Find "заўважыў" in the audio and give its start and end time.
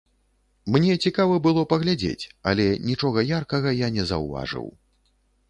4.15-4.67